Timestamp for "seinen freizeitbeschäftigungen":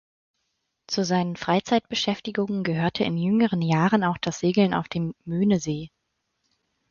1.05-2.63